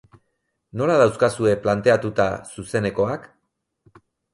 Nola 0.81 0.95
dauzkazue 1.01 1.53
planteatuta 1.67 2.29
zuzenekoak? 2.57 3.33